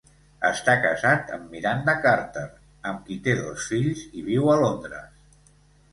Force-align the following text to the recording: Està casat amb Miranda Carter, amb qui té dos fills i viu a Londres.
Està 0.47 0.73
casat 0.85 1.29
amb 1.35 1.51
Miranda 1.57 1.95
Carter, 2.07 2.45
amb 2.93 3.05
qui 3.11 3.19
té 3.29 3.39
dos 3.43 3.69
fills 3.75 4.03
i 4.23 4.29
viu 4.31 4.53
a 4.55 4.61
Londres. 4.65 5.41